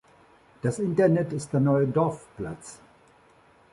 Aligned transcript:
Das 0.63 0.79
Internet 0.79 1.31
ist 1.31 1.53
der 1.53 1.59
neue 1.59 1.85
Dorfplatz. 1.85 2.79